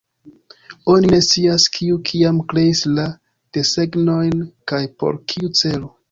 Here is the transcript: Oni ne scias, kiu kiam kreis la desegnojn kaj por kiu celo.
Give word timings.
Oni 0.91 1.09
ne 1.09 1.17
scias, 1.25 1.65
kiu 1.75 1.97
kiam 2.09 2.39
kreis 2.53 2.81
la 2.99 3.05
desegnojn 3.57 4.41
kaj 4.73 4.81
por 5.03 5.21
kiu 5.33 5.51
celo. 5.61 5.91